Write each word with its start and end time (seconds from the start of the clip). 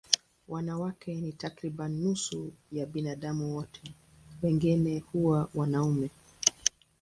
Wanawake 0.47 1.15
ni 1.21 1.33
takriban 1.33 1.91
nusu 1.91 2.53
ya 2.71 2.85
binadamu 2.85 3.55
wote, 3.55 3.81
wengine 4.41 4.99
huwa 4.99 5.49
wanaume. 5.55 6.09